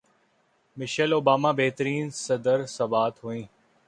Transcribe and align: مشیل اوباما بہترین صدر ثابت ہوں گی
مشیل 0.77 1.11
اوباما 1.13 1.51
بہترین 1.51 2.09
صدر 2.25 2.65
ثابت 2.75 3.13
ہوں 3.23 3.33
گی 3.33 3.45